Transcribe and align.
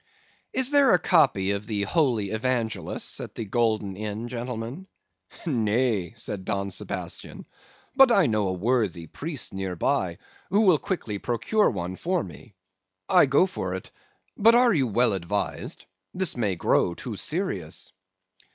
"'Is 0.51 0.71
there 0.71 0.93
a 0.93 0.97
copy 0.97 1.51
of 1.51 1.67
the 1.67 1.83
Holy 1.83 2.31
Evangelists 2.31 3.19
in 3.19 3.29
the 3.35 3.45
Golden 3.45 3.95
Inn, 3.95 4.27
gentlemen?' 4.29 4.87
"'Nay,' 5.45 6.13
said 6.15 6.43
Don 6.43 6.71
Sebastian; 6.71 7.45
'but 7.95 8.11
I 8.11 8.25
know 8.25 8.47
a 8.47 8.53
worthy 8.53 9.05
priest 9.05 9.53
near 9.53 9.75
by, 9.75 10.17
who 10.49 10.61
will 10.61 10.79
quickly 10.79 11.19
procure 11.19 11.69
one 11.69 11.95
for 11.97 12.23
me. 12.23 12.55
I 13.07 13.27
go 13.27 13.45
for 13.45 13.75
it; 13.75 13.91
but 14.35 14.55
are 14.55 14.73
you 14.73 14.87
well 14.87 15.13
advised? 15.13 15.85
this 16.15 16.35
may 16.35 16.55
grow 16.55 16.95
too 16.95 17.15
serious. 17.15 17.91